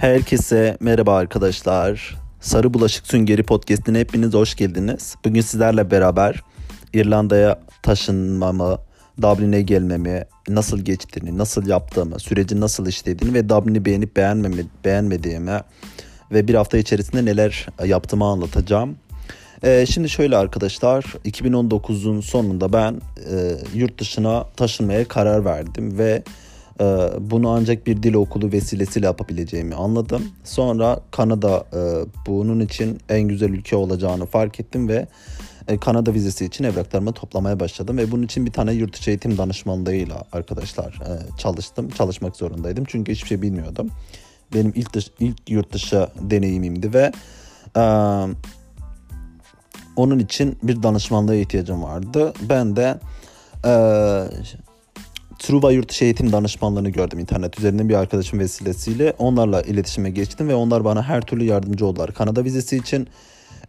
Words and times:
Herkese 0.00 0.76
merhaba 0.80 1.16
arkadaşlar. 1.16 2.16
Sarı 2.40 2.74
Bulaşık 2.74 3.06
Süngeri 3.06 3.42
Podcast'ine 3.42 3.98
hepiniz 3.98 4.34
hoş 4.34 4.54
geldiniz. 4.54 5.16
Bugün 5.24 5.40
sizlerle 5.40 5.90
beraber 5.90 6.42
İrlanda'ya 6.92 7.60
taşınmamı, 7.82 8.78
Dublin'e 9.22 9.62
gelmemi, 9.62 10.24
nasıl 10.48 10.78
geçtiğini, 10.78 11.38
nasıl 11.38 11.66
yaptığımı, 11.66 12.20
sürecin 12.20 12.60
nasıl 12.60 12.86
işlediğini 12.86 13.34
ve 13.34 13.48
Dublin'i 13.48 13.84
beğenip 13.84 14.16
beğenmemi, 14.16 14.66
beğenmediğimi 14.84 15.60
ve 16.32 16.48
bir 16.48 16.54
hafta 16.54 16.78
içerisinde 16.78 17.24
neler 17.24 17.66
yaptığımı 17.84 18.24
anlatacağım. 18.24 18.96
Ee, 19.64 19.86
şimdi 19.88 20.08
şöyle 20.08 20.36
arkadaşlar 20.36 21.04
2019'un 21.24 22.20
sonunda 22.20 22.72
ben 22.72 23.00
e, 23.32 23.56
yurt 23.74 24.00
dışına 24.00 24.44
taşınmaya 24.56 25.08
karar 25.08 25.44
verdim 25.44 25.98
ve 25.98 26.22
bunu 27.20 27.48
ancak 27.48 27.86
bir 27.86 28.02
dil 28.02 28.14
okulu 28.14 28.52
vesilesiyle 28.52 29.06
yapabileceğimi 29.06 29.74
anladım. 29.74 30.22
Sonra 30.44 31.00
Kanada 31.10 31.64
e, 31.72 31.80
bunun 32.26 32.60
için 32.60 32.98
en 33.08 33.22
güzel 33.22 33.48
ülke 33.48 33.76
olacağını 33.76 34.26
fark 34.26 34.60
ettim 34.60 34.88
ve 34.88 35.06
e, 35.68 35.78
Kanada 35.78 36.14
vizesi 36.14 36.44
için 36.44 36.64
evraklarımı 36.64 37.12
toplamaya 37.12 37.60
başladım 37.60 37.98
ve 37.98 38.10
bunun 38.10 38.22
için 38.22 38.46
bir 38.46 38.52
tane 38.52 38.72
yurt 38.72 38.98
dışı 38.98 39.10
eğitim 39.10 39.38
danışmanlığıyla 39.38 40.24
arkadaşlar 40.32 40.86
e, 40.86 41.38
çalıştım. 41.38 41.90
Çalışmak 41.90 42.36
zorundaydım 42.36 42.84
çünkü 42.88 43.12
hiçbir 43.12 43.28
şey 43.28 43.42
bilmiyordum. 43.42 43.90
Benim 44.54 44.72
ilk 44.74 44.92
dış, 44.92 45.10
ilk 45.20 45.50
yurt 45.50 45.72
dışı 45.72 46.08
deneyimimdi 46.20 46.94
ve 46.94 47.12
onun 49.96 50.18
için 50.18 50.58
bir 50.62 50.82
danışmanlığa 50.82 51.34
ihtiyacım 51.34 51.82
vardı. 51.82 52.32
Ben 52.48 52.76
de 52.76 52.98
Truva 55.40 55.72
Yurt 55.72 55.88
Dışı 55.88 56.04
Eğitim 56.04 56.32
Danışmanlığını 56.32 56.90
gördüm 56.90 57.18
internet 57.18 57.58
üzerinden 57.58 57.88
bir 57.88 57.94
arkadaşım 57.94 58.38
vesilesiyle. 58.38 59.14
Onlarla 59.18 59.62
iletişime 59.62 60.10
geçtim 60.10 60.48
ve 60.48 60.54
onlar 60.54 60.84
bana 60.84 61.02
her 61.02 61.20
türlü 61.20 61.44
yardımcı 61.44 61.86
oldular. 61.86 62.14
Kanada 62.14 62.44
vizesi 62.44 62.76
için 62.76 63.08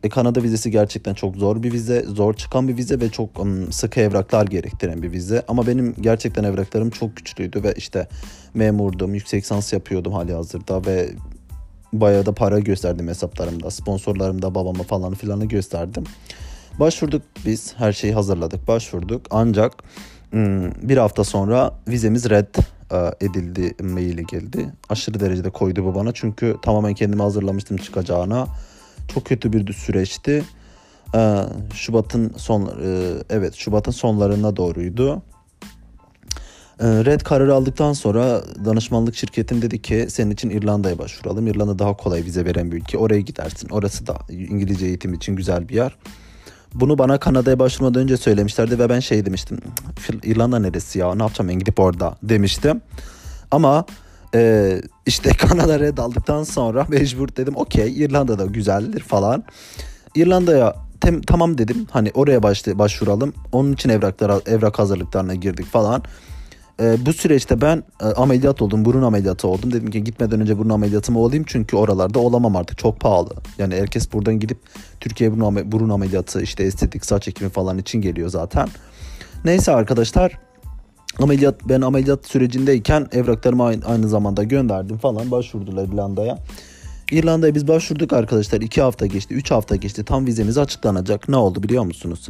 e, 0.03 0.09
Kanada 0.09 0.43
vizesi 0.43 0.71
gerçekten 0.71 1.13
çok 1.13 1.35
zor 1.35 1.63
bir 1.63 1.73
vize, 1.73 2.05
zor 2.07 2.33
çıkan 2.33 2.67
bir 2.67 2.77
vize 2.77 2.99
ve 2.99 3.09
çok 3.09 3.39
um, 3.39 3.71
sıkı 3.71 3.99
evraklar 3.99 4.47
gerektiren 4.47 5.03
bir 5.03 5.11
vize. 5.11 5.43
Ama 5.47 5.67
benim 5.67 5.95
gerçekten 6.01 6.43
evraklarım 6.43 6.89
çok 6.89 7.17
güçlüydü 7.17 7.63
ve 7.63 7.73
işte 7.77 8.07
memurdum, 8.53 9.13
yüksek 9.13 9.43
lisans 9.43 9.73
yapıyordum 9.73 10.13
hali 10.13 10.33
hazırda 10.33 10.85
ve 10.85 11.09
bayağı 11.93 12.25
da 12.25 12.31
para 12.31 12.59
gösterdim 12.59 13.07
hesaplarımda. 13.07 13.71
Sponsorlarımda 13.71 14.55
babama 14.55 14.83
falan 14.83 15.13
filanı 15.13 15.45
gösterdim. 15.45 16.03
Başvurduk 16.81 17.21
biz, 17.45 17.73
her 17.77 17.93
şeyi 17.93 18.13
hazırladık, 18.13 18.67
başvurduk. 18.67 19.21
Ancak 19.31 19.73
hmm, 20.31 20.71
bir 20.89 20.97
hafta 20.97 21.23
sonra 21.23 21.73
vizemiz 21.87 22.29
red 22.29 22.55
e, 22.91 23.25
edildi 23.25 23.83
maili 23.83 24.25
geldi. 24.25 24.73
Aşırı 24.89 25.19
derecede 25.19 25.49
koydu 25.49 25.85
bu 25.85 25.95
bana 25.95 26.11
çünkü 26.13 26.57
tamamen 26.61 26.93
kendimi 26.93 27.21
hazırlamıştım 27.21 27.77
çıkacağına. 27.77 28.47
Çok 29.13 29.25
kötü 29.25 29.53
bir 29.53 29.73
süreçti. 29.73 30.43
E, 31.15 31.43
Şubat'ın 31.73 32.33
son 32.37 32.65
e, 32.65 33.13
evet 33.29 33.55
Şubat'ın 33.55 33.91
sonlarına 33.91 34.55
doğruydu. 34.55 35.21
Red 36.81 37.21
kararı 37.21 37.53
aldıktan 37.53 37.93
sonra 37.93 38.41
danışmanlık 38.65 39.15
şirketim 39.15 39.61
dedi 39.61 39.81
ki 39.81 40.05
senin 40.09 40.31
için 40.31 40.49
İrlanda'ya 40.49 40.99
başvuralım. 40.99 41.47
İrlanda 41.47 41.79
daha 41.79 41.97
kolay 41.97 42.23
vize 42.23 42.45
veren 42.45 42.71
bir 42.71 42.77
ülke. 42.77 42.97
Oraya 42.97 43.21
gidersin. 43.21 43.69
Orası 43.69 44.07
da 44.07 44.17
İngilizce 44.29 44.85
eğitim 44.85 45.13
için 45.13 45.35
güzel 45.35 45.69
bir 45.69 45.75
yer. 45.75 45.97
Bunu 46.73 46.97
bana 46.97 47.17
Kanada'ya 47.17 47.59
başvurmadan 47.59 48.01
önce 48.01 48.17
söylemişlerdi 48.17 48.79
ve 48.79 48.89
ben 48.89 48.99
şey 48.99 49.25
demiştim. 49.25 49.57
İrlanda 50.23 50.59
neresi 50.59 50.99
ya 50.99 51.15
ne 51.15 51.23
yapacağım 51.23 51.49
ben 51.49 51.59
gidip 51.59 51.79
orada 51.79 52.17
demiştim. 52.23 52.81
Ama 53.51 53.85
e, 54.35 54.81
işte 55.05 55.29
Kanada 55.37 55.79
red 55.79 55.97
aldıktan 55.97 56.43
sonra 56.43 56.85
mecbur 56.89 57.27
dedim 57.37 57.53
okey 57.55 58.03
İrlanda 58.03 58.39
da 58.39 58.45
güzeldir 58.45 58.99
falan. 58.99 59.43
İrlanda'ya 60.15 60.75
tem, 61.01 61.21
tamam 61.21 61.57
dedim 61.57 61.87
hani 61.91 62.11
oraya 62.13 62.43
başla, 62.43 62.79
başvuralım. 62.79 63.33
Onun 63.51 63.73
için 63.73 63.89
evraklara, 63.89 64.41
evrak 64.45 64.79
hazırlıklarına 64.79 65.35
girdik 65.35 65.65
falan. 65.65 66.03
E, 66.79 67.05
bu 67.05 67.13
süreçte 67.13 67.61
ben 67.61 67.83
e, 68.01 68.05
ameliyat 68.05 68.61
oldum. 68.61 68.85
Burun 68.85 69.01
ameliyatı 69.01 69.47
oldum. 69.47 69.73
Dedim 69.73 69.91
ki 69.91 70.03
gitmeden 70.03 70.41
önce 70.41 70.57
burun 70.57 70.69
ameliyatımı 70.69 71.19
olayım. 71.19 71.43
Çünkü 71.47 71.75
oralarda 71.77 72.19
olamam 72.19 72.55
artık. 72.55 72.77
Çok 72.77 72.99
pahalı. 72.99 73.33
Yani 73.57 73.75
herkes 73.75 74.13
buradan 74.13 74.39
gidip 74.39 74.57
Türkiye 74.99 75.31
burun, 75.31 75.71
burun 75.71 75.89
ameliyatı 75.89 76.41
işte 76.41 76.63
estetik 76.63 77.05
saç 77.05 77.27
ekimi 77.27 77.49
falan 77.49 77.77
için 77.77 78.01
geliyor 78.01 78.29
zaten. 78.29 78.67
Neyse 79.45 79.71
arkadaşlar 79.71 80.39
ameliyat 81.19 81.55
ben 81.69 81.81
ameliyat 81.81 82.25
sürecindeyken 82.25 83.07
evraklarımı 83.11 83.63
aynı, 83.63 83.85
aynı 83.85 84.09
zamanda 84.09 84.43
gönderdim 84.43 84.97
falan 84.97 85.31
başvurdular 85.31 85.87
İrlanda'ya. 85.87 86.39
İrlanda'ya 87.11 87.55
biz 87.55 87.67
başvurduk 87.67 88.13
arkadaşlar. 88.13 88.61
2 88.61 88.81
hafta 88.81 89.05
geçti, 89.05 89.33
3 89.33 89.51
hafta 89.51 89.75
geçti. 89.75 90.05
Tam 90.05 90.25
vizemiz 90.25 90.57
açıklanacak. 90.57 91.29
Ne 91.29 91.35
oldu 91.35 91.63
biliyor 91.63 91.83
musunuz? 91.83 92.27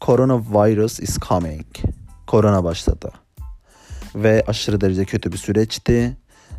Coronavirus 0.00 1.00
is 1.00 1.18
coming. 1.18 1.66
Korona 2.26 2.64
başladı 2.64 3.10
ve 4.14 4.44
aşırı 4.46 4.80
derece 4.80 5.04
kötü 5.04 5.32
bir 5.32 5.36
süreçti. 5.36 6.16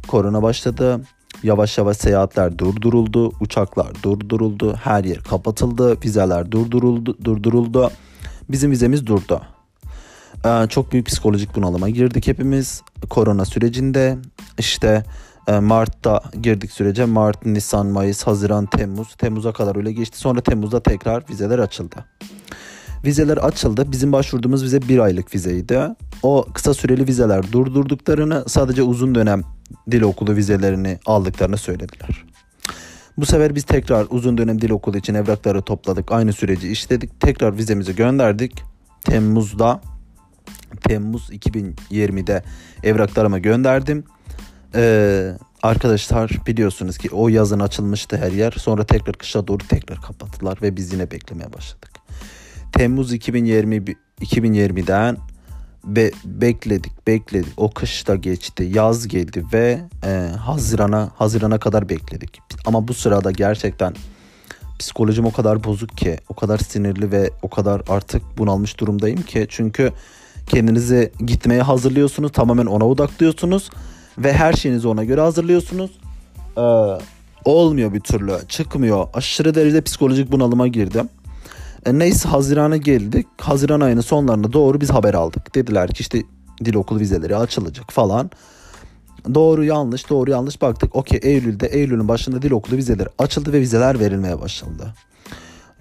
Korona 0.08 0.44
başladı. 0.44 1.02
Yavaş 1.44 1.78
yavaş 1.78 1.98
seyahatler 1.98 2.58
durduruldu, 2.58 3.32
uçaklar 3.40 4.04
durduruldu, 4.04 4.76
her 4.76 5.04
yer 5.04 5.24
kapatıldı, 5.24 5.98
vizeler 6.06 6.52
durduruldu, 6.52 7.18
durduruldu. 7.24 7.92
Bizim 8.50 8.72
vizemiz 8.72 9.08
durdu. 9.08 9.42
Ee, 10.46 10.68
çok 10.70 10.92
büyük 10.92 11.06
psikolojik 11.06 11.56
bunalıma 11.56 11.90
girdik 11.90 12.28
hepimiz. 12.28 12.82
Korona 13.10 13.46
sürecinde 13.46 14.18
işte 14.60 15.04
e, 15.48 15.60
Mart'ta 15.60 16.22
girdik 16.42 16.72
sürece. 16.72 17.06
Mart, 17.06 17.46
Nisan, 17.46 17.88
Mayıs, 17.88 18.24
Haziran, 18.24 18.66
Temmuz. 18.66 19.16
Temmuz'a 19.16 19.54
kadar 19.54 19.76
öyle 19.76 19.92
geçti. 19.92 20.18
Sonra 20.18 20.42
Temmuz'da 20.42 20.84
tekrar 20.84 21.24
vizeler 21.30 21.60
açıldı. 21.60 22.06
Vizeler 23.06 23.38
açıldı. 23.38 23.92
Bizim 23.92 24.12
başvurduğumuz 24.12 24.64
vize 24.64 24.82
bir 24.82 25.00
aylık 25.00 25.36
vizeydi. 25.36 25.80
O 26.24 26.46
kısa 26.54 26.74
süreli 26.74 27.08
vizeler 27.08 27.52
durdurduklarını 27.52 28.44
sadece 28.48 28.84
uzun 28.84 29.16
dönem 29.16 29.42
dil 29.92 30.02
okulu 30.02 30.36
vizelerini 30.36 31.00
aldıklarını 31.06 31.58
söylediler. 31.58 32.26
Bu 33.18 33.26
sefer 33.26 33.56
biz 33.56 33.64
tekrar 33.64 34.08
uzun 34.10 34.38
dönem 34.38 34.62
dil 34.62 34.70
okulu 34.70 34.98
için 34.98 35.14
evrakları 35.14 35.62
topladık. 35.62 36.12
Aynı 36.12 36.34
süreci 36.34 36.72
işledik. 36.72 37.20
Tekrar 37.20 37.58
vizemizi 37.58 37.96
gönderdik. 37.96 38.64
Temmuz'da 39.02 39.82
Temmuz 40.82 41.30
2020'de 41.30 42.44
evraklarımı 42.84 43.40
gönderdim. 43.40 44.04
Ee, 44.76 45.32
arkadaşlar 45.64 46.32
biliyorsunuz 46.48 46.98
ki 46.98 47.10
o 47.12 47.30
yazın 47.30 47.60
açılmıştı 47.60 48.18
her 48.18 48.32
yer. 48.32 48.52
Sonra 48.52 48.84
tekrar 48.84 49.16
kışa 49.16 49.48
doğru 49.48 49.68
tekrar 49.68 50.02
kapattılar 50.02 50.58
ve 50.62 50.76
biz 50.76 50.94
yine 50.94 51.12
beklemeye 51.12 51.54
başladık. 51.54 51.91
Temmuz 52.72 53.14
2020 53.14 53.84
2020'den 54.22 55.18
be, 55.84 56.12
bekledik 56.26 57.08
bekledik. 57.08 57.54
O 57.58 57.72
kış 57.72 58.08
da 58.08 58.16
geçti 58.16 58.70
yaz 58.74 59.08
geldi 59.08 59.44
ve 59.54 59.80
e, 60.06 60.30
Haziran'a 60.38 61.12
Haziran'a 61.16 61.60
kadar 61.60 61.90
bekledik. 61.90 62.40
Ama 62.66 62.88
bu 62.88 62.94
sırada 62.94 63.32
gerçekten 63.32 63.96
psikolojim 64.80 65.26
o 65.26 65.32
kadar 65.32 65.64
bozuk 65.64 65.98
ki 65.98 66.18
o 66.30 66.34
kadar 66.34 66.58
sinirli 66.58 67.12
ve 67.12 67.30
o 67.42 67.50
kadar 67.50 67.82
artık 67.90 68.22
bunalmış 68.38 68.80
durumdayım 68.80 69.22
ki. 69.22 69.46
Çünkü 69.50 69.92
kendinizi 70.48 71.12
gitmeye 71.26 71.62
hazırlıyorsunuz 71.62 72.32
tamamen 72.32 72.66
ona 72.66 72.88
odaklıyorsunuz 72.88 73.70
ve 74.18 74.34
her 74.34 74.54
şeyinizi 74.54 74.88
ona 74.88 75.04
göre 75.04 75.22
hazırlıyorsunuz. 75.22 75.92
Ee, 76.58 76.62
olmuyor 77.46 77.94
bir 77.94 78.00
türlü 78.00 78.34
çıkmıyor. 78.48 79.08
Aşırı 79.14 79.56
derecede 79.56 79.82
psikolojik 79.82 80.32
bunalıma 80.32 80.68
girdim 80.68 81.10
e, 81.86 82.00
neyse 82.00 82.30
Haziran'a 82.30 82.78
geldik. 82.78 83.28
Haziran 83.42 83.82
ayının 83.82 84.02
sonlarında 84.02 84.54
doğru 84.54 84.82
biz 84.82 84.90
haber 84.90 85.14
aldık. 85.14 85.56
Dediler 85.56 85.90
ki 85.90 86.02
işte 86.02 86.22
dil 86.66 86.76
okulu 86.76 87.00
vizeleri 87.00 87.36
açılacak 87.36 87.94
falan. 87.94 88.32
Doğru 89.34 89.64
yanlış 89.64 90.10
doğru 90.10 90.32
yanlış 90.32 90.62
baktık. 90.62 90.96
Okey 90.96 91.20
Eylül'de 91.24 91.68
Eylül'ün 91.68 92.08
başında 92.08 92.42
dil 92.42 92.52
okulu 92.52 92.78
vizeleri 92.78 93.10
açıldı 93.20 93.54
ve 93.54 93.60
vizeler 93.60 94.00
verilmeye 94.00 94.42
başlandı. 94.42 94.94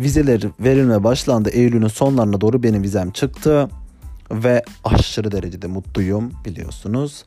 Vizeler 0.00 0.42
verilmeye 0.60 1.04
başlandı. 1.04 1.50
Eylül'ün 1.50 1.88
sonlarına 1.88 2.40
doğru 2.40 2.62
benim 2.62 2.82
vizem 2.82 3.10
çıktı. 3.10 3.68
Ve 4.30 4.62
aşırı 4.84 5.32
derecede 5.32 5.66
mutluyum 5.66 6.32
biliyorsunuz. 6.44 7.24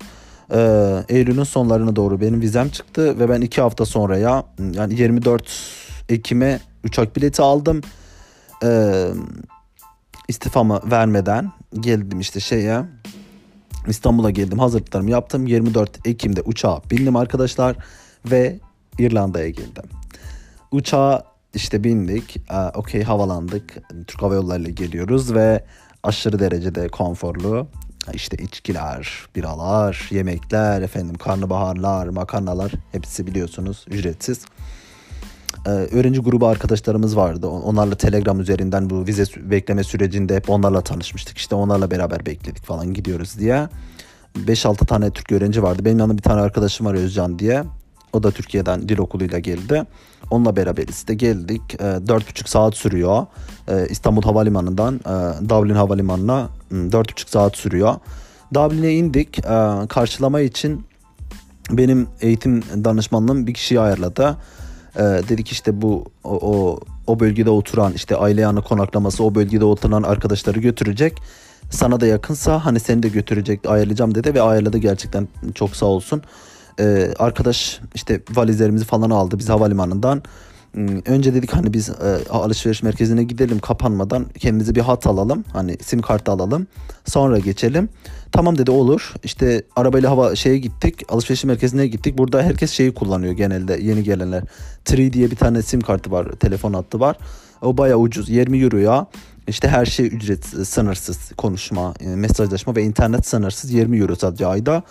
Ee, 0.54 1.04
Eylül'ün 1.10 1.44
sonlarına 1.44 1.96
doğru 1.96 2.22
benim 2.22 2.42
vizem 2.42 2.70
çıktı. 2.70 3.20
Ve 3.20 3.30
ben 3.30 3.42
iki 3.42 3.62
hafta 3.62 3.86
sonraya 3.86 4.44
yani 4.74 5.00
24 5.00 5.52
Ekim'e 6.10 6.60
uçak 6.84 7.16
bileti 7.16 7.42
aldım 7.42 7.82
e, 8.64 8.70
istifamı 10.28 10.82
vermeden 10.92 11.52
geldim 11.80 12.20
işte 12.20 12.40
şeye. 12.40 12.84
İstanbul'a 13.88 14.30
geldim 14.30 14.60
hazırlıklarımı 14.60 15.12
yaptım. 15.12 15.48
24 15.48 16.08
Ekim'de 16.08 16.42
uçağa 16.42 16.82
bindim 16.92 17.16
arkadaşlar 17.16 17.76
ve 18.26 18.60
İrlanda'ya 19.00 19.50
geldim. 19.50 19.84
Uçağa 20.72 21.24
işte 21.54 21.84
bindik. 21.84 22.38
Okey 22.74 23.04
havalandık. 23.04 23.78
Türk 24.08 24.22
Hava 24.22 24.36
Yolları 24.36 24.62
ile 24.62 24.72
geliyoruz 24.72 25.34
ve 25.34 25.64
aşırı 26.04 26.40
derecede 26.40 26.88
konforlu. 26.88 27.68
İşte 28.14 28.38
içkiler, 28.38 29.28
biralar, 29.36 30.08
yemekler, 30.12 30.82
efendim 30.82 31.16
karnabaharlar, 31.16 32.08
makarnalar 32.08 32.72
hepsi 32.92 33.28
biliyorsunuz 33.28 33.86
ücretsiz. 33.88 34.46
Ee, 35.66 35.70
öğrenci 35.70 36.20
grubu 36.20 36.48
arkadaşlarımız 36.48 37.18
vardı. 37.18 37.48
Onlarla 37.48 37.96
Telegram 37.96 38.40
üzerinden 38.40 38.90
bu 38.90 39.08
vize 39.08 39.24
bekleme 39.38 39.84
sürecinde 39.84 40.36
hep 40.36 40.50
onlarla 40.50 40.82
tanışmıştık. 40.82 41.38
İşte 41.38 41.56
onlarla 41.56 41.92
beraber 41.92 42.26
bekledik 42.26 42.66
falan 42.66 42.94
gidiyoruz 42.94 43.40
diye. 43.40 43.68
5-6 44.38 44.86
tane 44.86 45.12
Türk 45.12 45.32
öğrenci 45.32 45.64
vardı. 45.64 45.86
Benim 45.86 46.00
yanımda 46.00 46.18
bir 46.18 46.24
tane 46.24 46.42
arkadaşım 46.42 46.86
var 46.86 46.94
Özcan 46.94 47.40
diye. 47.40 47.64
O 48.14 48.24
da 48.24 48.32
Türkiye'den 48.32 48.90
dil 48.90 48.98
okuluyla 48.98 49.40
geldi. 49.40 49.84
Onunla 50.32 50.56
beraber 50.56 50.88
işte 50.88 51.14
geldik. 51.14 51.62
E, 51.80 51.86
ee, 51.86 52.08
4,5 52.08 52.50
saat 52.50 52.76
sürüyor. 52.76 53.26
E, 53.68 53.88
İstanbul 53.90 54.22
Havalimanı'ndan 54.22 54.96
e, 54.96 55.50
Dublin 55.50 55.76
Havalimanı'na 55.76 56.50
4,5 56.72 57.30
saat 57.30 57.58
sürüyor. 57.58 57.96
Dublin'e 58.54 58.94
indik. 58.94 59.40
E, 59.40 59.88
karşılama 59.90 60.42
için 60.42 60.86
benim 61.72 62.08
eğitim 62.22 62.62
danışmanlığım 62.62 63.48
bir 63.48 63.54
kişiyi 63.54 63.80
ayarladı. 63.80 64.38
E, 64.96 65.02
dedik 65.02 65.52
işte 65.52 65.82
bu 65.82 66.06
o, 66.24 66.30
o, 66.30 66.80
o 67.08 67.20
bölgede 67.20 67.50
oturan 67.50 67.94
işte 67.94 68.16
aile 68.16 68.42
yanı 68.42 68.62
konaklaması 68.62 69.24
o 69.24 69.36
bölgede 69.36 69.66
oturan 69.66 70.04
arkadaşları 70.04 70.60
götürecek. 70.60 71.18
Sana 71.70 72.00
da 72.00 72.08
yakınsa 72.08 72.66
hani 72.66 72.80
seni 72.80 73.04
de 73.04 73.08
götürecek 73.08 73.70
ayarlayacağım 73.70 74.16
dedi 74.16 74.34
ve 74.34 74.42
ayarladı 74.42 74.78
gerçekten 74.78 75.28
çok 75.56 75.76
sağ 75.76 75.86
olsun. 75.86 76.22
Ee, 76.80 77.14
arkadaş 77.20 77.80
işte 77.96 78.22
valizlerimizi 78.32 78.86
falan 78.86 79.10
aldı 79.10 79.40
biz 79.40 79.50
havalimanından. 79.50 80.24
Hmm, 80.74 81.02
önce 81.06 81.34
dedik 81.34 81.54
hani 81.54 81.74
biz 81.74 81.90
e, 81.90 82.30
alışveriş 82.30 82.84
merkezine 82.84 83.24
gidelim 83.24 83.60
kapanmadan 83.60 84.26
kendimize 84.40 84.76
bir 84.76 84.82
hat 84.82 85.08
alalım. 85.08 85.44
Hani 85.54 85.78
sim 85.82 86.02
kartı 86.02 86.32
alalım. 86.32 86.68
Sonra 87.06 87.40
geçelim. 87.40 87.90
Tamam 88.32 88.58
dedi 88.58 88.72
olur. 88.72 89.14
İşte 89.24 89.64
arabayla 89.76 90.12
hava 90.12 90.36
şeye 90.36 90.58
gittik. 90.58 91.02
Alışveriş 91.10 91.44
merkezine 91.44 91.88
gittik. 91.88 92.18
Burada 92.18 92.44
herkes 92.44 92.72
şeyi 92.72 92.94
kullanıyor 92.94 93.34
genelde 93.34 93.78
yeni 93.82 94.04
gelenler. 94.04 94.44
3 94.94 95.14
diye 95.14 95.32
bir 95.32 95.36
tane 95.36 95.62
sim 95.62 95.82
kartı 95.82 96.12
var. 96.12 96.32
Telefon 96.32 96.74
hattı 96.74 97.00
var. 97.00 97.18
O 97.62 97.78
baya 97.78 97.98
ucuz. 97.98 98.30
20 98.30 98.58
euro 98.58 98.78
ya. 98.78 99.08
İşte 99.48 99.68
her 99.68 99.86
şey 99.86 100.08
ücret 100.08 100.46
sınırsız 100.46 101.32
konuşma, 101.38 101.94
e, 102.00 102.08
mesajlaşma 102.08 102.76
ve 102.76 102.84
internet 102.84 103.28
sınırsız 103.28 103.72
20 103.72 104.00
euro 104.00 104.16
sadece 104.16 104.48
ayda. 104.48 104.84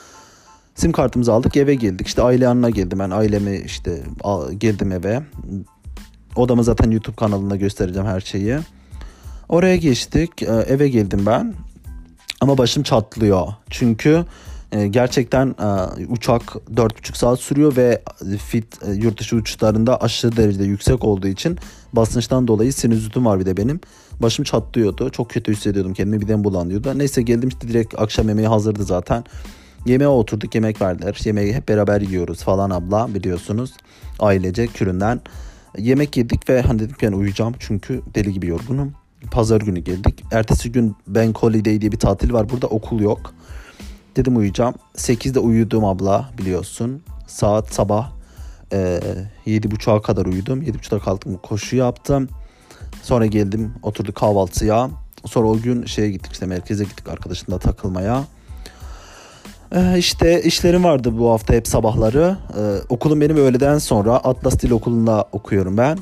Sim 0.75 0.93
kartımızı 0.93 1.32
aldık 1.32 1.56
eve 1.56 1.75
geldik. 1.75 2.06
İşte 2.06 2.23
aile 2.23 2.44
yanına 2.44 2.70
geldim 2.70 2.99
ben 2.99 3.11
ailemi 3.11 3.62
işte 3.67 4.02
geldim 4.58 4.93
eve. 4.93 5.23
Odamı 6.37 6.64
zaten 6.64 6.90
YouTube 6.90 7.17
kanalında 7.17 7.56
göstereceğim 7.56 8.08
her 8.08 8.20
şeyi. 8.20 8.58
Oraya 9.49 9.76
geçtik. 9.76 10.43
E, 10.43 10.46
eve 10.46 10.88
geldim 10.88 11.26
ben. 11.26 11.55
Ama 12.40 12.58
başım 12.58 12.82
çatlıyor. 12.82 13.49
Çünkü 13.70 14.25
e, 14.73 14.87
gerçekten 14.87 15.46
e, 15.46 16.06
uçak 16.06 16.43
4,5 16.43 17.17
saat 17.17 17.40
sürüyor 17.40 17.76
ve 17.76 18.02
fit 18.38 18.79
yurt 18.94 19.20
dışı 19.20 19.37
uçuşlarında 19.37 20.00
aşırı 20.00 20.37
derecede 20.37 20.64
yüksek 20.64 21.05
olduğu 21.05 21.29
için 21.29 21.58
basınçtan 21.93 22.49
dolayı 22.49 22.73
sinüzitim 22.73 23.26
var 23.26 23.40
bir 23.40 23.46
de 23.46 23.56
benim. 23.56 23.81
Başım 24.20 24.44
çatlıyordu. 24.44 25.11
Çok 25.11 25.31
kötü 25.31 25.52
hissediyordum 25.52 25.94
kendimi. 25.94 26.29
De 26.29 26.44
bulanıyordu. 26.44 26.99
Neyse 26.99 27.23
geldim 27.23 27.49
işte 27.49 27.69
direkt 27.69 28.00
akşam 28.00 28.29
yemeği 28.29 28.49
hazırdı 28.49 28.84
zaten. 28.84 29.25
Yemeğe 29.87 30.08
oturduk 30.08 30.55
yemek 30.55 30.82
verdiler. 30.82 31.20
Yemeği 31.25 31.55
hep 31.55 31.69
beraber 31.69 32.00
yiyoruz 32.00 32.43
falan 32.43 32.70
abla 32.70 33.14
biliyorsunuz. 33.14 33.73
Ailece 34.19 34.67
küründen. 34.67 35.20
Yemek 35.78 36.16
yedik 36.16 36.48
ve 36.48 36.62
hani 36.62 36.78
dedim 36.78 36.96
yani 37.02 37.16
uyuyacağım 37.16 37.54
çünkü 37.58 38.02
deli 38.14 38.32
gibi 38.32 38.46
yorgunum. 38.46 38.92
Pazar 39.30 39.60
günü 39.60 39.80
geldik. 39.80 40.24
Ertesi 40.32 40.72
gün 40.72 40.96
Bank 41.06 41.38
Holiday 41.38 41.80
diye 41.80 41.92
bir 41.92 41.98
tatil 41.98 42.32
var. 42.32 42.48
Burada 42.48 42.66
okul 42.66 43.00
yok. 43.00 43.34
Dedim 44.16 44.36
uyuyacağım. 44.36 44.74
8'de 44.96 45.38
uyudum 45.38 45.84
abla 45.84 46.30
biliyorsun. 46.38 47.02
Saat 47.26 47.74
sabah 47.74 48.12
e, 48.72 49.00
7.30'a 49.46 50.02
kadar 50.02 50.26
uyudum. 50.26 50.62
7.30'da 50.62 50.98
kalktım 50.98 51.38
koşu 51.42 51.76
yaptım. 51.76 52.28
Sonra 53.02 53.26
geldim 53.26 53.74
oturduk 53.82 54.14
kahvaltıya. 54.14 54.90
Sonra 55.26 55.48
o 55.48 55.58
gün 55.58 55.84
şeye 55.86 56.10
gittik 56.10 56.32
işte 56.32 56.46
merkeze 56.46 56.84
gittik 56.84 57.08
arkadaşımla 57.08 57.58
takılmaya. 57.58 58.24
Ee, 59.74 59.98
işte 59.98 60.42
işlerim 60.42 60.84
vardı 60.84 61.19
bu 61.19 61.30
hafta 61.30 61.54
hep 61.54 61.69
sabahları. 61.69 62.36
Ee, 62.58 62.78
okulum 62.88 63.20
benim 63.20 63.36
öğleden 63.36 63.78
sonra 63.78 64.12
Atlas 64.16 64.60
Dil 64.60 64.70
Okulu'nda 64.70 65.28
okuyorum 65.32 65.76
ben. 65.76 65.98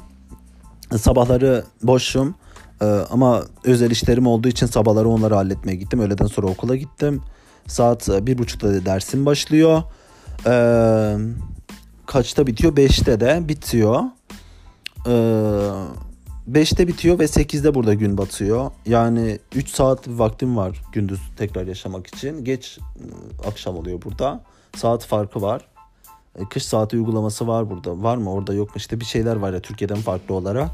Sabahları 0.96 1.64
boşum 1.82 2.34
ee, 2.82 2.84
ama 3.10 3.42
özel 3.64 3.90
işlerim 3.90 4.26
olduğu 4.26 4.48
için 4.48 4.66
sabahları 4.66 5.08
onları 5.08 5.34
halletmeye 5.34 5.76
gittim. 5.76 6.00
Öğleden 6.00 6.26
sonra 6.26 6.46
okula 6.46 6.76
gittim. 6.76 7.22
Saat 7.66 8.08
bir 8.08 8.38
buçukta 8.38 8.86
dersim 8.86 9.26
başlıyor. 9.26 9.82
Kaçta 12.06 12.46
bitiyor? 12.46 12.76
Beşte 12.76 13.20
de 13.20 13.48
bitiyor. 13.48 14.02
Ee, 15.06 15.10
5'te 16.48 16.88
bitiyor 16.88 17.18
ve 17.18 17.24
8'de 17.24 17.74
burada 17.74 17.94
gün 17.94 18.18
batıyor. 18.18 18.70
Yani 18.86 19.38
3 19.54 19.68
saat 19.68 20.08
vaktim 20.08 20.56
var 20.56 20.82
gündüz 20.92 21.20
tekrar 21.36 21.66
yaşamak 21.66 22.06
için. 22.06 22.44
Geç 22.44 22.78
ıı, 22.78 23.48
akşam 23.48 23.76
oluyor 23.76 24.02
burada. 24.02 24.44
Saat 24.76 25.04
farkı 25.04 25.42
var. 25.42 25.68
E, 26.38 26.44
kış 26.44 26.64
saati 26.64 26.96
uygulaması 26.96 27.46
var 27.46 27.70
burada. 27.70 28.02
Var 28.02 28.16
mı 28.16 28.32
orada 28.32 28.54
yok 28.54 28.68
mu? 28.68 28.74
İşte 28.76 29.00
bir 29.00 29.04
şeyler 29.04 29.36
var 29.36 29.52
ya 29.52 29.60
Türkiye'den 29.60 29.96
farklı 29.96 30.34
olarak. 30.34 30.70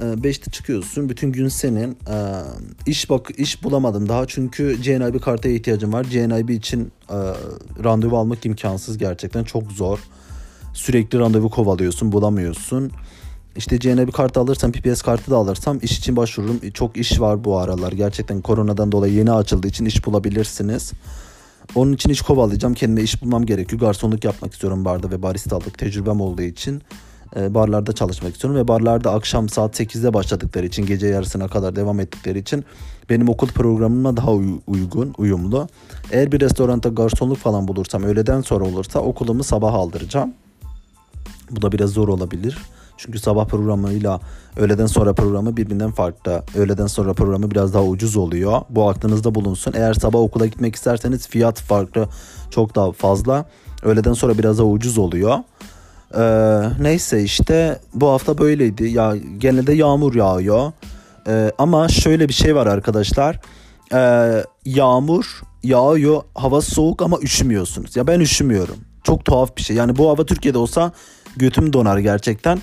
5'te 0.00 0.50
e, 0.50 0.52
çıkıyorsun. 0.52 1.08
Bütün 1.08 1.32
gün 1.32 1.48
senin. 1.48 1.90
E, 1.90 2.42
iş 2.86 3.10
bak 3.10 3.30
iş 3.36 3.62
bulamadım 3.62 4.08
daha 4.08 4.26
çünkü 4.26 4.82
CNIB 4.82 5.20
karta 5.20 5.48
ihtiyacım 5.48 5.92
var. 5.92 6.04
CNIB 6.04 6.50
için 6.50 6.92
randevu 7.84 8.18
almak 8.18 8.46
imkansız 8.46 8.98
gerçekten 8.98 9.44
çok 9.44 9.72
zor. 9.72 9.98
Sürekli 10.74 11.18
randevu 11.18 11.50
kovalıyorsun, 11.50 12.12
bulamıyorsun. 12.12 12.92
İşte 13.56 13.78
CNB 13.78 14.12
kartı 14.12 14.40
alırsam 14.40 14.72
PPS 14.72 15.02
kartı 15.02 15.30
da 15.30 15.36
alırsam 15.36 15.78
iş 15.82 15.98
için 15.98 16.16
başvururum. 16.16 16.70
Çok 16.70 16.96
iş 16.96 17.20
var 17.20 17.44
bu 17.44 17.58
aralar. 17.58 17.92
Gerçekten 17.92 18.40
koronadan 18.40 18.92
dolayı 18.92 19.14
yeni 19.14 19.32
açıldığı 19.32 19.66
için 19.66 19.84
iş 19.84 20.06
bulabilirsiniz. 20.06 20.92
Onun 21.74 21.92
için 21.92 22.10
iş 22.10 22.20
kovalayacağım. 22.20 22.74
Kendime 22.74 23.02
iş 23.02 23.22
bulmam 23.22 23.46
gerekiyor. 23.46 23.80
Garsonluk 23.80 24.24
yapmak 24.24 24.52
istiyorum 24.52 24.84
barda 24.84 25.10
ve 25.10 25.22
baristalık 25.22 25.78
tecrübem 25.78 26.20
olduğu 26.20 26.42
için. 26.42 26.82
E, 27.36 27.54
barlarda 27.54 27.92
çalışmak 27.92 28.32
istiyorum 28.32 28.60
ve 28.60 28.68
barlarda 28.68 29.12
akşam 29.12 29.48
saat 29.48 29.80
8'de 29.80 30.14
başladıkları 30.14 30.66
için 30.66 30.86
gece 30.86 31.06
yarısına 31.06 31.48
kadar 31.48 31.76
devam 31.76 32.00
ettikleri 32.00 32.38
için 32.38 32.64
benim 33.10 33.28
okul 33.28 33.48
programıma 33.48 34.16
daha 34.16 34.32
uy- 34.32 34.60
uygun, 34.66 35.14
uyumlu. 35.18 35.68
Eğer 36.10 36.32
bir 36.32 36.40
restoranda 36.40 36.88
garsonluk 36.88 37.38
falan 37.38 37.68
bulursam 37.68 38.02
öğleden 38.02 38.40
sonra 38.40 38.64
olursa 38.64 38.98
okulumu 38.98 39.44
sabah 39.44 39.74
aldıracağım. 39.74 40.34
Bu 41.50 41.62
da 41.62 41.72
biraz 41.72 41.90
zor 41.90 42.08
olabilir. 42.08 42.58
Çünkü 42.96 43.18
sabah 43.18 43.46
programıyla 43.46 44.20
öğleden 44.56 44.86
sonra 44.86 45.12
programı 45.12 45.56
birbirinden 45.56 45.90
farklı. 45.90 46.42
Öğleden 46.56 46.86
sonra 46.86 47.12
programı 47.12 47.50
biraz 47.50 47.74
daha 47.74 47.84
ucuz 47.84 48.16
oluyor. 48.16 48.60
Bu 48.70 48.88
aklınızda 48.88 49.34
bulunsun. 49.34 49.72
Eğer 49.76 49.94
sabah 49.94 50.20
okula 50.20 50.46
gitmek 50.46 50.74
isterseniz 50.74 51.28
fiyat 51.28 51.60
farklı 51.60 52.08
çok 52.50 52.74
daha 52.74 52.92
fazla. 52.92 53.44
Öğleden 53.82 54.12
sonra 54.12 54.38
biraz 54.38 54.58
daha 54.58 54.66
ucuz 54.66 54.98
oluyor. 54.98 55.38
Ee, 56.14 56.62
neyse 56.80 57.22
işte 57.22 57.80
bu 57.94 58.08
hafta 58.08 58.38
böyleydi. 58.38 58.84
Ya 58.88 59.14
genelde 59.38 59.72
yağmur 59.72 60.14
yağıyor. 60.14 60.72
Ee, 61.28 61.52
ama 61.58 61.88
şöyle 61.88 62.28
bir 62.28 62.34
şey 62.34 62.56
var 62.56 62.66
arkadaşlar. 62.66 63.40
Ee, 63.92 64.44
yağmur 64.64 65.42
yağıyor, 65.62 66.22
hava 66.34 66.60
soğuk 66.60 67.02
ama 67.02 67.18
üşümüyorsunuz. 67.18 67.96
Ya 67.96 68.06
ben 68.06 68.20
üşümüyorum. 68.20 68.76
Çok 69.04 69.24
tuhaf 69.24 69.56
bir 69.56 69.62
şey. 69.62 69.76
Yani 69.76 69.96
bu 69.96 70.08
hava 70.08 70.26
Türkiye'de 70.26 70.58
olsa 70.58 70.92
götüm 71.36 71.72
donar 71.72 71.98
gerçekten. 71.98 72.58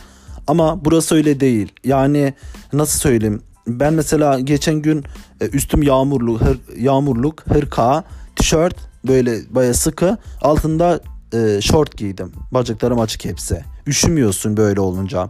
Ama 0.47 0.85
burası 0.85 1.15
öyle 1.15 1.39
değil. 1.39 1.71
Yani 1.83 2.33
nasıl 2.73 2.99
söyleyeyim? 2.99 3.41
Ben 3.67 3.93
mesela 3.93 4.39
geçen 4.39 4.75
gün 4.75 5.03
e, 5.41 5.45
üstüm 5.47 5.83
yağmurlu, 5.83 6.41
hır, 6.41 6.59
yağmurluk, 6.77 7.43
hırka, 7.47 8.03
tişört 8.35 8.75
böyle 9.07 9.39
baya 9.49 9.73
sıkı. 9.73 10.17
Altında 10.41 10.99
e, 11.33 11.61
short 11.61 11.97
giydim. 11.97 12.31
Bacaklarım 12.51 12.99
açık 12.99 13.25
hepsi. 13.25 13.63
Üşümüyorsun 13.87 14.57
böyle 14.57 14.79
olunca. 14.79 15.29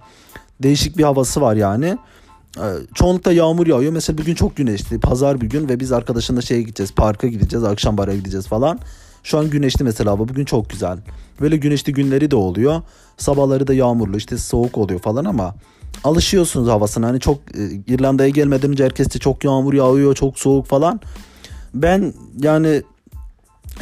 Değişik 0.63 0.97
bir 0.97 1.03
havası 1.03 1.41
var 1.41 1.55
yani. 1.55 1.97
E, 2.57 2.67
çoğunlukla 2.93 3.31
yağmur 3.31 3.67
yağıyor. 3.67 3.91
Mesela 3.91 4.17
bugün 4.17 4.35
çok 4.35 4.55
güneşli. 4.55 4.99
Pazar 4.99 5.41
bir 5.41 5.49
gün 5.49 5.69
ve 5.69 5.79
biz 5.79 5.91
arkadaşımla 5.91 6.41
şeye 6.41 6.61
gideceğiz. 6.61 6.91
Parka 6.91 7.27
gideceğiz. 7.27 7.63
Akşam 7.65 7.97
bara 7.97 8.15
gideceğiz 8.15 8.47
falan. 8.47 8.79
Şu 9.23 9.39
an 9.39 9.49
güneşli 9.49 9.83
mesela 9.83 10.11
hava. 10.11 10.27
Bugün 10.27 10.45
çok 10.45 10.69
güzel. 10.69 10.97
Böyle 11.41 11.57
güneşli 11.57 11.93
günleri 11.93 12.31
de 12.31 12.35
oluyor. 12.35 12.81
Sabahları 13.17 13.67
da 13.67 13.73
yağmurlu 13.73 14.17
işte 14.17 14.37
soğuk 14.37 14.77
oluyor 14.77 14.99
falan 14.99 15.25
ama 15.25 15.55
alışıyorsunuz 16.03 16.67
havasına. 16.67 17.07
Hani 17.07 17.19
çok 17.19 17.37
e, 17.37 17.71
İrlanda'ya 17.87 18.29
gelmeden 18.29 18.71
önce 18.71 18.83
herkeste 18.85 19.19
çok 19.19 19.43
yağmur 19.43 19.73
yağıyor, 19.73 20.15
çok 20.15 20.39
soğuk 20.39 20.65
falan. 20.65 20.99
Ben 21.73 22.13
yani 22.39 22.83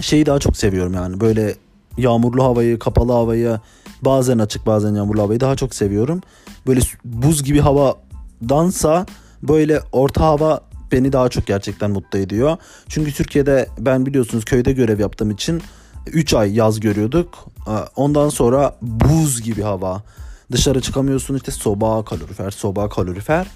şeyi 0.02 0.26
daha 0.26 0.40
çok 0.40 0.58
seviyorum 0.58 0.94
yani 0.94 1.20
böyle 1.20 1.56
yağmurlu 1.98 2.44
havayı, 2.44 2.80
kapalı 2.80 3.12
havayı, 3.12 3.60
bazen 4.02 4.40
açık 4.40 4.66
bazen 4.66 4.96
yağmurlu 4.96 5.22
havayı 5.22 5.40
daha 5.40 5.56
çok 5.56 5.76
seviyorum. 5.76 6.22
Böyle 6.68 6.80
buz 7.06 7.44
gibi 7.44 7.60
havadansa 7.60 9.06
böyle 9.44 9.82
orta 9.92 10.26
hava 10.26 10.62
beni 10.92 11.14
daha 11.14 11.30
çok 11.30 11.48
gerçekten 11.48 11.92
mutlu 11.92 12.20
ediyor. 12.20 12.58
Çünkü 12.90 13.14
Türkiye'de 13.14 13.68
ben 13.80 14.06
biliyorsunuz 14.06 14.46
köyde 14.46 14.72
görev 14.72 15.00
yaptığım 15.00 15.32
için 15.32 15.62
3 16.08 16.34
ay 16.34 16.56
yaz 16.56 16.80
görüyorduk. 16.80 17.46
Ee, 17.68 17.72
ondan 17.96 18.30
sonra 18.30 18.76
buz 18.82 19.42
gibi 19.42 19.62
hava. 19.62 20.04
Dışarı 20.52 20.82
çıkamıyorsun 20.82 21.36
işte 21.36 21.52
soba, 21.52 22.06
kalorifer, 22.06 22.52
soba, 22.52 22.90
kalorifer. 22.90 23.48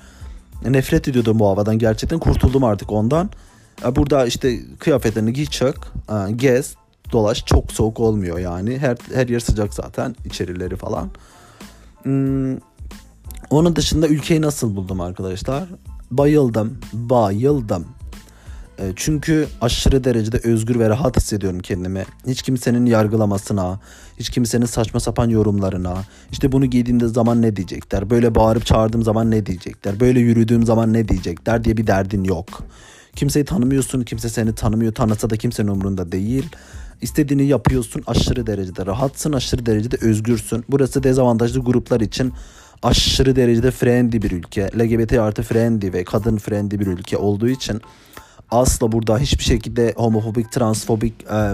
Nefret 0.65 1.07
ediyordum 1.07 1.39
bu 1.39 1.47
havadan 1.47 1.79
gerçekten. 1.79 2.19
Kurtuldum 2.19 2.63
artık 2.63 2.91
ondan. 2.91 3.29
Ee, 3.85 3.95
burada 3.95 4.25
işte 4.25 4.59
kıyafetlerini 4.79 5.33
giy 5.33 5.45
çık, 5.45 5.75
e, 6.09 6.31
gez, 6.31 6.75
dolaş. 7.11 7.45
Çok 7.45 7.71
soğuk 7.71 7.99
olmuyor 7.99 8.39
yani. 8.39 8.77
Her, 8.79 8.97
her 9.13 9.27
yer 9.27 9.39
sıcak 9.39 9.73
zaten 9.73 10.15
içerileri 10.25 10.75
falan. 10.75 11.09
Hmm, 12.03 12.57
onun 13.49 13.75
dışında 13.75 14.07
ülkeyi 14.07 14.41
nasıl 14.41 14.75
buldum 14.75 15.01
arkadaşlar? 15.01 15.63
Bayıldım, 16.11 16.77
bayıldım. 16.93 17.85
E, 18.79 18.93
çünkü 18.95 19.47
aşırı 19.61 20.03
derecede 20.03 20.37
özgür 20.43 20.79
ve 20.79 20.89
rahat 20.89 21.17
hissediyorum 21.17 21.59
kendimi. 21.59 22.05
Hiç 22.27 22.41
kimsenin 22.41 22.85
yargılamasına, 22.85 23.79
hiç 24.19 24.29
kimsenin 24.29 24.65
saçma 24.65 24.99
sapan 24.99 25.29
yorumlarına, 25.29 26.03
işte 26.31 26.51
bunu 26.51 26.65
giydiğimde 26.65 27.07
zaman 27.07 27.41
ne 27.41 27.55
diyecekler, 27.55 28.09
böyle 28.09 28.35
bağırıp 28.35 28.65
çağırdığım 28.65 29.03
zaman 29.03 29.31
ne 29.31 29.45
diyecekler, 29.45 29.99
böyle 29.99 30.19
yürüdüğüm 30.19 30.63
zaman 30.63 30.93
ne 30.93 31.07
diyecekler 31.07 31.63
diye 31.63 31.77
bir 31.77 31.87
derdin 31.87 32.23
yok. 32.23 32.63
Kimseyi 33.15 33.45
tanımıyorsun, 33.45 34.01
kimse 34.01 34.29
seni 34.29 34.55
tanımıyor, 34.55 34.93
tanısa 34.93 35.29
da 35.29 35.37
kimsenin 35.37 35.67
umurunda 35.67 36.11
değil. 36.11 36.45
İstediğini 37.01 37.45
yapıyorsun, 37.45 38.03
aşırı 38.07 38.47
derecede 38.47 38.85
rahatsın, 38.85 39.33
aşırı 39.33 39.65
derecede 39.65 39.97
özgürsün. 40.01 40.65
Burası 40.69 41.03
dezavantajlı 41.03 41.59
gruplar 41.59 42.01
için 42.01 42.33
aşırı 42.83 43.35
derecede 43.35 43.71
friendly 43.71 44.21
bir 44.21 44.31
ülke. 44.31 44.69
LGBT 44.79 45.13
artı 45.13 45.43
friendly 45.43 45.93
ve 45.93 46.03
kadın 46.03 46.37
friendly 46.37 46.79
bir 46.79 46.87
ülke 46.87 47.17
olduğu 47.17 47.49
için 47.49 47.81
asla 48.51 48.91
burada 48.91 49.19
hiçbir 49.19 49.43
şekilde 49.43 49.93
homofobik, 49.97 50.51
transfobik, 50.51 51.13
e, 51.23 51.53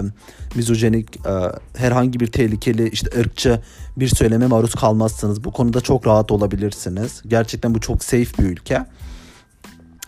mizojenik, 0.54 1.16
e, 1.16 1.30
herhangi 1.76 2.20
bir 2.20 2.26
tehlikeli, 2.26 2.88
işte 2.88 3.20
ırkçı 3.20 3.60
bir 3.96 4.08
söyleme 4.08 4.46
maruz 4.46 4.74
kalmazsınız. 4.74 5.44
Bu 5.44 5.52
konuda 5.52 5.80
çok 5.80 6.06
rahat 6.06 6.30
olabilirsiniz. 6.30 7.22
Gerçekten 7.26 7.74
bu 7.74 7.80
çok 7.80 8.04
safe 8.04 8.38
bir 8.38 8.44
ülke. 8.44 8.86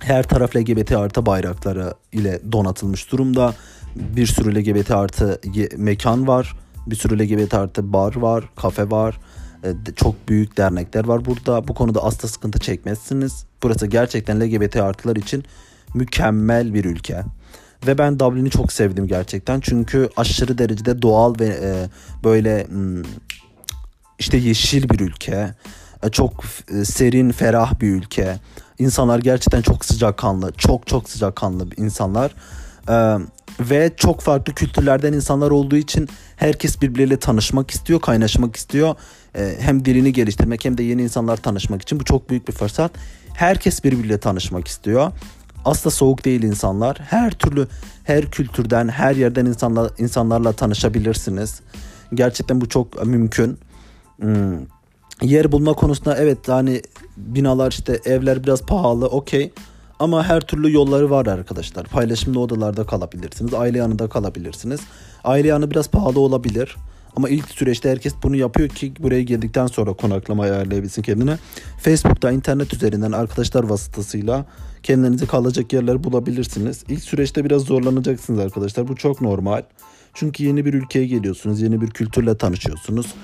Her 0.01 0.23
taraf 0.23 0.57
LGBT 0.57 0.93
artı 0.93 1.27
bayrakları 1.27 1.95
ile 2.13 2.41
donatılmış 2.53 3.13
durumda. 3.13 3.55
Bir 3.97 4.27
sürü 4.27 4.55
LGBT 4.55 4.91
artı 4.91 5.41
mekan 5.77 6.27
var. 6.27 6.57
Bir 6.87 6.97
sürü 6.97 7.19
LGBT 7.19 7.55
artı 7.55 7.93
bar 7.93 8.17
var, 8.17 8.45
kafe 8.57 8.91
var. 8.91 9.21
E, 9.65 9.95
çok 9.97 10.29
büyük 10.29 10.57
dernekler 10.57 11.05
var 11.05 11.25
burada. 11.25 11.69
Bu 11.69 11.75
konuda 11.75 12.05
asla 12.05 12.29
sıkıntı 12.29 12.59
çekmezsiniz. 12.59 13.45
Burası 13.63 13.87
gerçekten 13.87 14.41
LGBT 14.41 14.77
artılar 14.77 15.17
için 15.17 15.45
mükemmel 15.95 16.75
bir 16.75 16.85
ülke. 16.85 17.23
Ve 17.87 17.99
ben 17.99 18.21
Dublin'i 18.21 18.51
çok 18.51 18.73
sevdim 18.73 19.07
gerçekten. 19.07 19.61
Çünkü 19.61 20.09
aşırı 20.17 20.59
derecede 20.59 21.03
doğal 21.03 21.35
ve 21.41 21.47
e, 21.47 21.89
böyle 22.25 22.67
işte 24.19 24.37
yeşil 24.37 24.89
bir 24.89 25.01
ülke. 25.01 25.55
E, 26.03 26.09
çok 26.11 26.45
e, 26.69 26.85
serin, 26.85 27.31
ferah 27.31 27.81
bir 27.81 27.89
ülke. 27.89 28.37
İnsanlar 28.79 29.19
gerçekten 29.19 29.63
çok 29.63 29.85
sıcakkanlı. 29.85 30.53
Çok 30.53 30.87
çok 30.87 31.09
sıcakkanlı 31.09 31.67
insanlar. 31.77 32.35
E, 32.89 33.19
ve 33.61 33.93
çok 33.97 34.21
farklı 34.21 34.55
kültürlerden 34.55 35.13
insanlar 35.13 35.51
olduğu 35.51 35.77
için 35.77 36.09
herkes 36.37 36.83
birbirleriyle 36.83 37.17
tanışmak 37.17 37.71
istiyor, 37.71 38.01
kaynaşmak 38.01 38.57
istiyor. 38.57 38.95
E, 39.35 39.55
hem 39.61 39.85
dilini 39.85 40.13
geliştirmek 40.13 40.65
hem 40.65 40.79
de 40.79 40.83
yeni 40.83 41.03
insanlar 41.03 41.37
tanışmak 41.37 41.83
için 41.83 42.01
bu 42.01 42.05
çok 42.05 42.31
büyük 42.31 42.49
bir 42.49 42.53
fırsat. 42.53 42.93
Herkes 43.35 43.85
birbiriyle 43.85 44.19
tanışmak 44.19 44.69
istiyor. 44.69 45.13
Asla 45.65 45.91
soğuk 45.91 46.25
değil 46.25 46.43
insanlar. 46.43 47.01
Her 47.01 47.31
türlü 47.31 47.69
her 48.05 48.31
kültürden, 48.31 48.89
her 48.89 49.17
yerden 49.17 49.47
insanlar 49.47 49.91
insanlarla 49.99 50.53
tanışabilirsiniz. 50.53 51.61
Gerçekten 52.15 52.61
bu 52.61 52.69
çok 52.69 53.07
mümkün. 53.07 53.59
Hmm. 54.21 54.59
Yer 55.23 55.53
bulma 55.53 55.73
konusunda 55.73 56.17
evet 56.17 56.49
hani 56.49 56.83
binalar 57.17 57.71
işte 57.71 58.01
evler 58.05 58.45
biraz 58.45 58.63
pahalı 58.63 59.07
okey. 59.07 59.53
Ama 59.99 60.25
her 60.25 60.41
türlü 60.41 60.73
yolları 60.73 61.11
var 61.11 61.27
arkadaşlar. 61.27 61.87
Paylaşımlı 61.87 62.41
odalarda 62.41 62.87
kalabilirsiniz. 62.87 63.55
Aile 63.55 63.79
yanında 63.79 64.09
kalabilirsiniz. 64.09 64.81
Aile 65.25 65.49
yanı 65.49 65.71
biraz 65.71 65.89
pahalı 65.89 66.21
olabilir. 66.21 66.77
Ama 67.17 67.29
ilk 67.29 67.51
süreçte 67.51 67.91
herkes 67.91 68.15
bunu 68.23 68.37
yapıyor 68.37 68.69
ki 68.69 68.93
buraya 68.99 69.23
geldikten 69.23 69.67
sonra 69.67 69.93
konaklama 69.93 70.43
ayarlayabilsin 70.43 71.03
kendine. 71.03 71.39
Facebook'ta 71.79 72.31
internet 72.31 72.75
üzerinden 72.75 73.13
arkadaşlar 73.13 73.65
vasıtasıyla 73.65 74.47
kendinize 74.83 75.27
kalacak 75.27 75.73
yerler 75.73 76.05
bulabilirsiniz. 76.05 76.85
İlk 76.89 77.03
süreçte 77.03 77.45
biraz 77.45 77.63
zorlanacaksınız 77.63 78.41
arkadaşlar. 78.41 78.89
Bu 78.89 78.97
çok 78.97 79.21
normal. 79.21 79.63
Çünkü 80.15 80.45
yeni 80.45 80.65
bir 80.65 80.75
ülkeye 80.75 81.07
geliyorsunuz, 81.07 81.61
yeni 81.61 81.81
bir 81.81 81.91
kültürle 81.91 82.37
tanışıyorsunuz. 82.37 83.15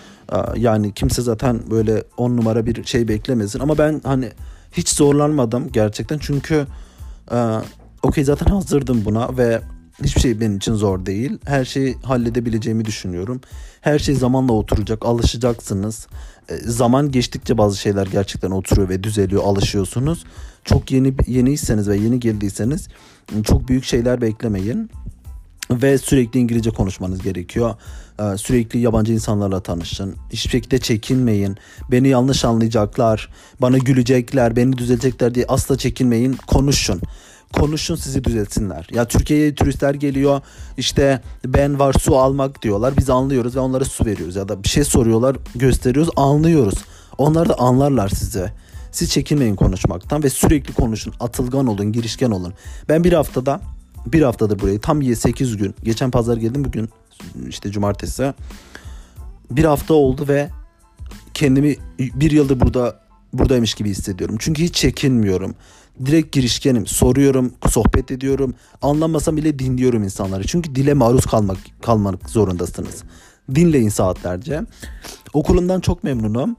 Yani 0.56 0.94
kimse 0.94 1.22
zaten 1.22 1.60
böyle 1.70 2.02
on 2.16 2.36
numara 2.36 2.66
bir 2.66 2.84
şey 2.84 3.08
beklemesin. 3.08 3.60
Ama 3.60 3.78
ben 3.78 4.00
hani 4.04 4.28
hiç 4.72 4.88
zorlanmadım 4.88 5.72
gerçekten. 5.72 6.18
Çünkü 6.18 6.66
okey 8.02 8.24
zaten 8.24 8.46
hazırdım 8.46 9.04
buna 9.04 9.36
ve 9.36 9.60
hiçbir 10.04 10.20
şey 10.20 10.40
benim 10.40 10.56
için 10.56 10.74
zor 10.74 11.06
değil. 11.06 11.38
Her 11.44 11.64
şeyi 11.64 11.94
halledebileceğimi 11.94 12.84
düşünüyorum. 12.84 13.40
Her 13.80 13.98
şey 13.98 14.14
zamanla 14.14 14.52
oturacak, 14.52 15.06
alışacaksınız. 15.06 16.06
E, 16.48 16.56
zaman 16.56 17.10
geçtikçe 17.10 17.58
bazı 17.58 17.76
şeyler 17.76 18.06
gerçekten 18.06 18.50
oturuyor 18.50 18.88
ve 18.88 19.02
düzeliyor, 19.02 19.42
alışıyorsunuz. 19.44 20.24
Çok 20.64 20.90
yeni 20.90 21.14
yeniyseniz 21.26 21.88
ve 21.88 21.96
yeni 21.96 22.20
geldiyseniz 22.20 22.88
çok 23.44 23.68
büyük 23.68 23.84
şeyler 23.84 24.20
beklemeyin 24.20 24.90
ve 25.70 25.98
sürekli 25.98 26.40
İngilizce 26.40 26.70
konuşmanız 26.70 27.22
gerekiyor. 27.22 27.74
E, 28.18 28.38
sürekli 28.38 28.78
yabancı 28.78 29.12
insanlarla 29.12 29.60
tanışın. 29.60 30.16
Hiçbir 30.32 30.50
şekilde 30.50 30.78
çekinmeyin. 30.78 31.56
Beni 31.90 32.08
yanlış 32.08 32.44
anlayacaklar, 32.44 33.28
bana 33.60 33.78
gülecekler, 33.78 34.56
beni 34.56 34.78
düzelecekler 34.78 35.34
diye 35.34 35.44
asla 35.48 35.78
çekinmeyin. 35.78 36.32
Konuşun 36.32 37.00
konuşun 37.52 37.94
sizi 37.94 38.24
düzeltsinler. 38.24 38.88
Ya 38.92 39.08
Türkiye'ye 39.08 39.54
turistler 39.54 39.94
geliyor 39.94 40.40
işte 40.76 41.22
ben 41.46 41.78
var 41.78 41.92
su 41.92 42.18
almak 42.18 42.62
diyorlar 42.62 42.94
biz 42.96 43.10
anlıyoruz 43.10 43.56
ve 43.56 43.60
onlara 43.60 43.84
su 43.84 44.06
veriyoruz 44.06 44.36
ya 44.36 44.48
da 44.48 44.64
bir 44.64 44.68
şey 44.68 44.84
soruyorlar 44.84 45.36
gösteriyoruz 45.54 46.10
anlıyoruz. 46.16 46.74
Onlar 47.18 47.48
da 47.48 47.58
anlarlar 47.58 48.08
size. 48.08 48.52
Siz 48.92 49.10
çekinmeyin 49.10 49.56
konuşmaktan 49.56 50.22
ve 50.22 50.30
sürekli 50.30 50.74
konuşun. 50.74 51.14
Atılgan 51.20 51.66
olun, 51.66 51.92
girişken 51.92 52.30
olun. 52.30 52.54
Ben 52.88 53.04
bir 53.04 53.12
haftada 53.12 53.60
bir 54.06 54.22
haftadır 54.22 54.58
burayı 54.58 54.80
tam 54.80 55.02
8 55.02 55.56
gün. 55.56 55.74
Geçen 55.82 56.10
pazar 56.10 56.36
geldim 56.36 56.64
bugün 56.64 56.88
işte 57.48 57.70
cumartesi. 57.70 58.34
Bir 59.50 59.64
hafta 59.64 59.94
oldu 59.94 60.28
ve 60.28 60.50
kendimi 61.34 61.76
bir 61.98 62.30
yıldır 62.30 62.60
burada 62.60 63.00
buradaymış 63.32 63.74
gibi 63.74 63.90
hissediyorum. 63.90 64.36
Çünkü 64.38 64.62
hiç 64.62 64.74
çekinmiyorum 64.74 65.54
direkt 66.06 66.32
girişkenim. 66.32 66.86
Soruyorum, 66.86 67.52
sohbet 67.70 68.10
ediyorum. 68.10 68.54
Anlamasam 68.82 69.36
bile 69.36 69.58
dinliyorum 69.58 70.02
insanları. 70.02 70.46
Çünkü 70.46 70.74
dile 70.74 70.94
maruz 70.94 71.26
kalmak 71.26 71.58
kalmak 71.82 72.30
zorundasınız. 72.30 73.02
Dinleyin 73.54 73.88
saatlerce. 73.88 74.62
Okulumdan 75.32 75.80
çok 75.80 76.04
memnunum. 76.04 76.56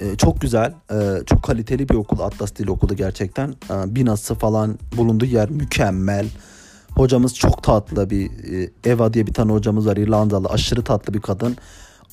Ee, 0.00 0.16
çok 0.16 0.40
güzel, 0.40 0.74
ee, 0.92 1.18
çok 1.26 1.42
kaliteli 1.42 1.88
bir 1.88 1.94
okul 1.94 2.20
Atlas 2.20 2.56
Dil 2.56 2.68
Okulu 2.68 2.96
gerçekten. 2.96 3.54
Ee, 3.70 3.94
binası 3.94 4.34
falan 4.34 4.78
bulunduğu 4.96 5.24
yer 5.24 5.50
mükemmel. 5.50 6.26
Hocamız 6.90 7.34
çok 7.34 7.62
tatlı 7.62 8.10
bir 8.10 8.26
e, 8.26 8.70
Eva 8.84 9.14
diye 9.14 9.26
bir 9.26 9.34
tane 9.34 9.52
hocamız 9.52 9.86
var 9.86 9.96
İrlandalı 9.96 10.48
aşırı 10.48 10.84
tatlı 10.84 11.14
bir 11.14 11.20
kadın 11.20 11.56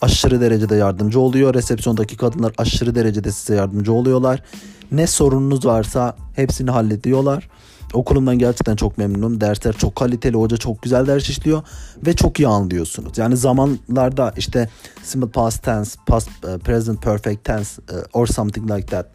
aşırı 0.02 0.42
derecede 0.42 0.76
yardımcı 0.76 1.20
oluyor. 1.20 1.54
Resepsiyondaki 1.54 2.18
kadınlar 2.18 2.54
aşırı 2.58 2.96
derecede 2.96 3.32
size 3.32 3.56
yardımcı 3.56 3.94
oluyorlar. 3.94 4.44
Ne 4.92 5.08
sorununuz 5.08 5.66
varsa 5.66 6.16
hepsini 6.36 6.72
hallediyorlar. 6.72 7.50
Okulumdan 7.94 8.40
gerçekten 8.40 8.76
çok 8.76 8.98
memnunum. 8.98 9.42
Dersler 9.42 9.74
çok 9.74 9.96
kaliteli. 9.96 10.38
Hoca 10.38 10.58
çok 10.58 10.82
güzel 10.82 11.08
ders 11.08 11.30
işliyor 11.30 11.64
ve 12.06 12.16
çok 12.16 12.40
iyi 12.40 12.48
anlıyorsunuz. 12.48 13.18
Yani 13.18 13.38
zamanlarda 13.38 14.34
işte 14.38 14.70
simple 15.04 15.30
past 15.30 15.64
tense, 15.64 16.00
past 16.08 16.30
uh, 16.44 16.58
present 16.58 17.02
perfect 17.04 17.44
tense 17.44 17.82
uh, 17.92 17.98
or 18.14 18.28
something 18.28 18.72
like 18.72 18.86
that. 18.86 19.06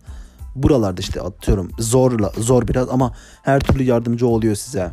Buralarda 0.55 1.01
işte 1.01 1.21
atıyorum 1.21 1.71
zorla 1.79 2.33
zor 2.39 2.69
biraz 2.69 2.89
ama 2.89 3.13
her 3.43 3.61
türlü 3.61 3.83
yardımcı 3.83 4.27
oluyor 4.27 4.55
size. 4.55 4.93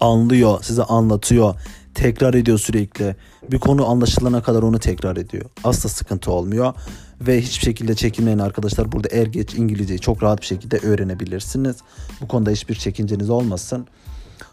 Anlıyor, 0.00 0.62
size 0.62 0.82
anlatıyor 0.82 1.54
tekrar 1.96 2.34
ediyor 2.34 2.58
sürekli. 2.58 3.16
Bir 3.50 3.58
konu 3.58 3.86
anlaşılana 3.86 4.42
kadar 4.42 4.62
onu 4.62 4.78
tekrar 4.78 5.16
ediyor. 5.16 5.44
Asla 5.64 5.88
sıkıntı 5.88 6.32
olmuyor. 6.32 6.74
Ve 7.20 7.40
hiçbir 7.40 7.64
şekilde 7.64 7.94
çekinmeyin 7.94 8.38
arkadaşlar. 8.38 8.92
Burada 8.92 9.08
er 9.08 9.26
geç 9.26 9.54
İngilizceyi 9.54 10.00
çok 10.00 10.22
rahat 10.22 10.40
bir 10.40 10.46
şekilde 10.46 10.78
öğrenebilirsiniz. 10.78 11.76
Bu 12.20 12.28
konuda 12.28 12.50
hiçbir 12.50 12.74
çekinceniz 12.74 13.30
olmasın. 13.30 13.86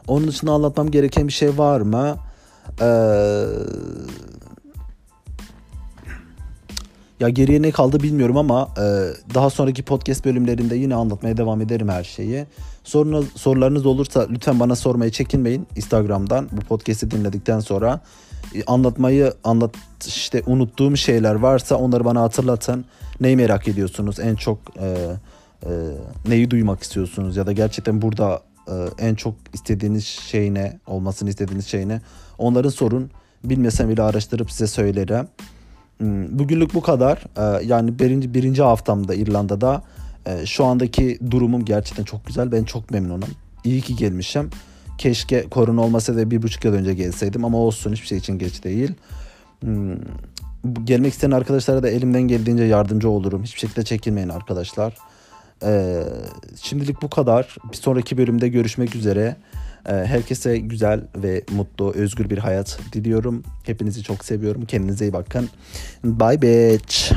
Onun 0.08 0.28
dışında 0.28 0.52
anlatmam 0.52 0.92
gereken 0.92 1.28
bir 1.28 1.34
şey 1.34 1.58
var 1.58 1.82
mı? 1.82 2.18
Ee, 2.82 2.86
Ya 7.24 7.30
geriye 7.30 7.62
ne 7.62 7.72
kaldı 7.72 8.04
bilmiyorum 8.04 8.38
ama 8.38 8.70
e, 8.78 8.84
daha 9.34 9.50
sonraki 9.50 9.84
podcast 9.84 10.26
bölümlerinde 10.26 10.76
yine 10.76 10.96
anlatmaya 10.96 11.38
devam 11.38 11.62
ederim 11.62 11.90
her 11.90 12.04
şeyi. 12.04 12.46
Sorunuz, 12.84 13.26
sorularınız 13.36 13.86
olursa 13.86 14.28
lütfen 14.30 14.60
bana 14.60 14.76
sormayı 14.76 15.12
çekinmeyin 15.12 15.68
Instagram'dan 15.76 16.50
bu 16.52 16.62
podcast'i 16.62 17.12
dinledikten 17.12 17.60
sonra. 17.60 18.02
E, 18.56 18.64
anlatmayı 18.64 19.34
anlat 19.44 19.76
işte 20.08 20.44
unuttuğum 20.46 20.98
şeyler 20.98 21.36
varsa 21.36 21.76
onları 21.76 22.06
bana 22.06 22.22
hatırlatın. 22.22 22.86
Neyi 23.22 23.36
merak 23.36 23.68
ediyorsunuz? 23.68 24.20
En 24.20 24.36
çok 24.36 24.60
e, 24.80 24.88
e, 25.66 25.70
neyi 26.28 26.52
duymak 26.52 26.84
istiyorsunuz 26.84 27.38
ya 27.38 27.48
da 27.48 27.52
gerçekten 27.52 28.02
burada 28.02 28.42
e, 28.68 28.74
en 29.00 29.16
çok 29.16 29.36
istediğiniz 29.54 30.06
şey 30.06 30.54
ne, 30.54 30.80
olmasını 30.88 31.30
istediğiniz 31.30 31.68
şey 31.68 31.88
ne? 31.88 32.02
Onların 32.38 32.70
sorun. 32.70 33.12
Bilmesem 33.44 33.90
bile 33.90 34.02
araştırıp 34.02 34.52
size 34.52 34.68
söylerim. 34.68 35.28
Hmm, 35.98 36.40
bugünlük 36.40 36.74
bu 36.74 36.82
kadar. 36.82 37.24
Ee, 37.38 37.66
yani 37.66 38.00
birinci, 38.00 38.34
birinci 38.34 38.62
haftamda 38.62 39.16
İrlanda'da 39.16 39.84
e, 40.26 40.46
şu 40.46 40.66
andaki 40.66 41.20
durumum 41.32 41.66
gerçekten 41.66 42.04
çok 42.04 42.26
güzel. 42.26 42.52
Ben 42.52 42.64
çok 42.64 42.92
memnunum. 42.92 43.30
İyi 43.64 43.82
ki 43.82 43.96
gelmişim. 43.96 44.50
Keşke 44.98 45.50
korona 45.50 45.82
olmasa 45.82 46.16
da 46.16 46.32
bir 46.32 46.42
buçuk 46.42 46.66
yıl 46.66 46.74
önce 46.74 46.94
gelseydim 46.94 47.46
ama 47.46 47.58
olsun 47.58 47.92
hiçbir 47.92 48.08
şey 48.08 48.18
için 48.18 48.40
geç 48.40 48.64
değil. 48.64 48.92
Hmm, 49.60 49.96
gelmek 50.84 51.14
isteyen 51.14 51.32
arkadaşlara 51.32 51.84
da 51.84 51.90
elimden 51.90 52.22
geldiğince 52.22 52.64
yardımcı 52.64 53.10
olurum. 53.10 53.44
Hiçbir 53.44 53.60
şekilde 53.60 53.84
çekinmeyin 53.84 54.30
arkadaşlar. 54.30 54.98
Ee, 55.64 56.04
şimdilik 56.62 57.02
bu 57.02 57.10
kadar. 57.10 57.56
Bir 57.72 57.78
sonraki 57.78 58.18
bölümde 58.18 58.48
görüşmek 58.48 58.96
üzere. 58.96 59.36
Ee, 59.90 59.92
herkese 59.92 60.58
güzel 60.58 61.02
ve 61.16 61.44
mutlu, 61.52 61.94
özgür 61.94 62.30
bir 62.30 62.38
hayat 62.38 62.80
diliyorum. 62.94 63.44
Hepinizi 63.64 64.04
çok 64.04 64.26
seviyorum. 64.26 64.66
Kendinize 64.66 65.06
iyi 65.06 65.14
bakın. 65.14 65.50
Bye 66.04 66.42
bitch. 66.42 67.14